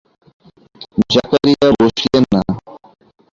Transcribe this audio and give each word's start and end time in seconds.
জাকারিয়া 1.11 1.67
বসলেন 1.79 2.23
না। 2.33 2.41